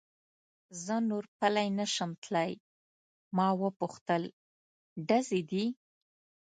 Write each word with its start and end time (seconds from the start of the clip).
زه 0.83 0.95
نور 1.09 1.25
پلی 1.39 1.67
نه 1.79 1.85
شم 1.93 2.11
تلای، 2.23 2.51
ما 3.35 3.47
و 3.59 3.61
پوښتل: 3.79 4.23
ډزې 5.07 5.41
دي؟ 5.49 5.65